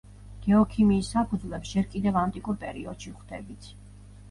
გეოქიმიის 0.45 1.09
საფუძვლებს 1.17 1.75
ჯერ 1.75 1.87
კიდევ 1.93 2.19
ანტიკურ 2.23 2.59
პერიოდში 2.67 3.15
ვხვდებით. 3.15 3.73